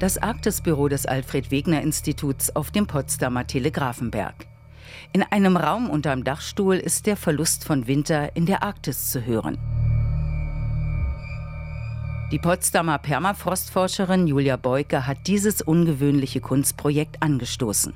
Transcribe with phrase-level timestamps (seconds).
[0.00, 4.46] Das Arktisbüro des Alfred Wegener Instituts auf dem Potsdamer Telegrafenberg.
[5.12, 9.58] In einem Raum unterm Dachstuhl ist der Verlust von Winter in der Arktis zu hören.
[12.32, 17.92] Die Potsdamer Permafrostforscherin Julia Beuke hat dieses ungewöhnliche Kunstprojekt angestoßen.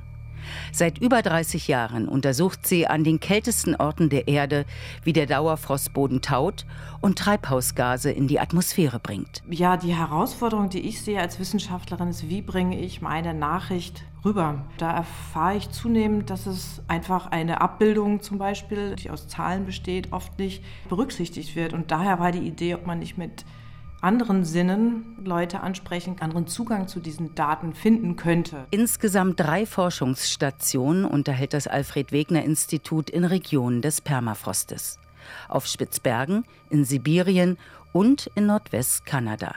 [0.71, 4.65] Seit über 30 Jahren untersucht sie an den kältesten Orten der Erde,
[5.03, 6.65] wie der Dauerfrostboden taut
[7.01, 9.43] und Treibhausgase in die Atmosphäre bringt.
[9.49, 14.65] Ja, die Herausforderung, die ich sehe als Wissenschaftlerin, ist, wie bringe ich meine Nachricht rüber?
[14.77, 20.11] Da erfahre ich zunehmend, dass es einfach eine Abbildung zum Beispiel, die aus Zahlen besteht,
[20.11, 21.73] oft nicht berücksichtigt wird.
[21.73, 23.45] Und daher war die Idee, ob man nicht mit
[24.01, 28.65] anderen Sinnen Leute ansprechen, anderen Zugang zu diesen Daten finden könnte.
[28.71, 34.99] Insgesamt drei Forschungsstationen unterhält das Alfred Wegener Institut in Regionen des Permafrostes.
[35.47, 37.57] Auf Spitzbergen, in Sibirien
[37.93, 39.55] und in Nordwestkanada.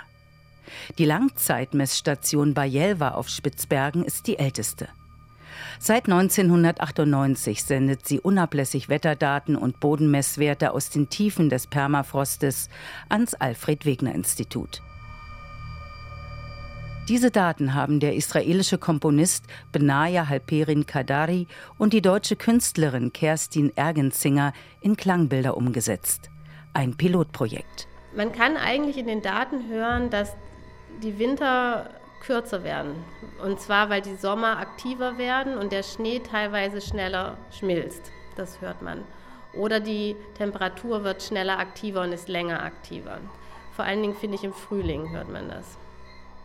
[0.98, 4.88] Die Langzeitmessstation Bajelva auf Spitzbergen ist die älteste.
[5.78, 12.68] Seit 1998 sendet sie unablässig Wetterdaten und Bodenmesswerte aus den Tiefen des Permafrostes
[13.08, 14.82] ans Alfred Wegener Institut.
[17.08, 21.46] Diese Daten haben der israelische Komponist Benaya Halperin Kadari
[21.78, 26.28] und die deutsche Künstlerin Kerstin Ergenzinger in Klangbilder umgesetzt.
[26.74, 27.88] Ein Pilotprojekt.
[28.14, 30.34] Man kann eigentlich in den Daten hören, dass
[31.02, 31.88] die Winter
[32.20, 33.04] kürzer werden.
[33.44, 38.10] Und zwar, weil die Sommer aktiver werden und der Schnee teilweise schneller schmilzt.
[38.36, 39.04] Das hört man.
[39.54, 43.18] Oder die Temperatur wird schneller aktiver und ist länger aktiver.
[43.74, 45.64] Vor allen Dingen finde ich im Frühling hört man das.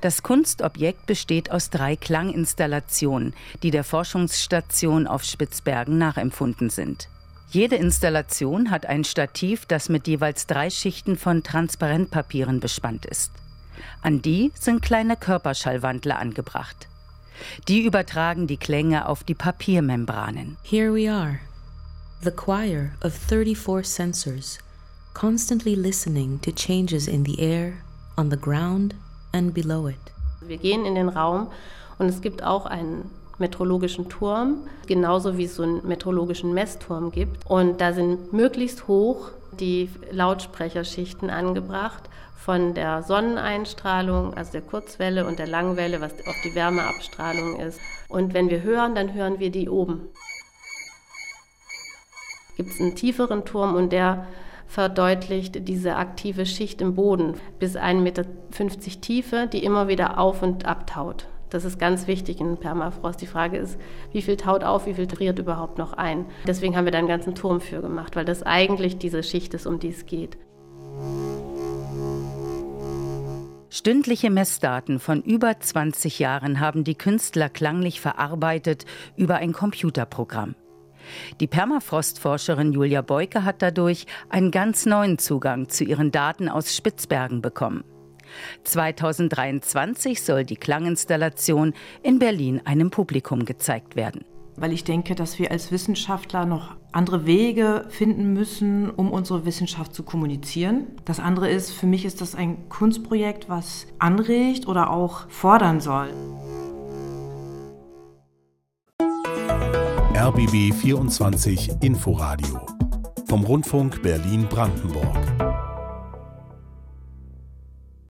[0.01, 7.07] Das Kunstobjekt besteht aus drei Klanginstallationen, die der Forschungsstation auf Spitzbergen nachempfunden sind.
[7.49, 13.31] Jede Installation hat ein Stativ, das mit jeweils drei Schichten von Transparentpapieren bespannt ist.
[14.01, 16.87] An die sind kleine Körperschallwandler angebracht.
[17.67, 20.57] Die übertragen die Klänge auf die Papiermembranen.
[20.63, 21.39] Here we are,
[22.21, 24.59] the choir of 34 sensors,
[25.13, 27.73] constantly listening to changes in the air,
[28.17, 28.95] on the ground
[29.31, 29.97] and below it.
[30.41, 31.49] Wir gehen in den Raum
[31.97, 37.45] und es gibt auch einen meteorologischen Turm, genauso wie es so einen meteorologischen Messturm gibt.
[37.49, 45.39] Und da sind möglichst hoch die Lautsprecherschichten angebracht von der Sonneneinstrahlung, also der Kurzwelle und
[45.39, 47.79] der Langwelle, was auch die Wärmeabstrahlung ist.
[48.09, 50.09] Und wenn wir hören, dann hören wir die oben.
[52.57, 54.27] Gibt es einen tieferen Turm und der
[54.67, 58.25] verdeutlicht diese aktive Schicht im Boden bis 1,50 Meter
[59.01, 61.27] Tiefe, die immer wieder auf und abtaut.
[61.53, 63.21] Das ist ganz wichtig in Permafrost.
[63.21, 63.79] Die Frage ist,
[64.11, 66.25] wie viel taut auf, wie viel friert überhaupt noch ein.
[66.47, 69.67] Deswegen haben wir da einen ganzen Turm für gemacht, weil das eigentlich diese Schicht ist,
[69.67, 70.35] um die es geht.
[73.69, 80.55] Stündliche Messdaten von über 20 Jahren haben die Künstler klanglich verarbeitet über ein Computerprogramm.
[81.39, 87.43] Die Permafrostforscherin Julia Beuke hat dadurch einen ganz neuen Zugang zu ihren Daten aus Spitzbergen
[87.43, 87.83] bekommen.
[88.63, 94.25] 2023 soll die Klanginstallation in Berlin einem Publikum gezeigt werden.
[94.55, 99.95] Weil ich denke, dass wir als Wissenschaftler noch andere Wege finden müssen, um unsere Wissenschaft
[99.95, 100.87] zu kommunizieren.
[101.05, 106.09] Das andere ist, für mich ist das ein Kunstprojekt, was anregt oder auch fordern soll.
[110.15, 112.61] RBB 24 Inforadio
[113.27, 115.42] vom Rundfunk Berlin-Brandenburg.